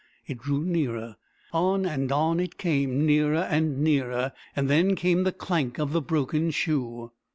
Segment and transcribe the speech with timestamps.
[0.25, 1.15] It drew nearer.
[1.53, 4.31] On and on it came nearer and nearer.
[4.57, 7.11] Then came the clank of the broken shoe!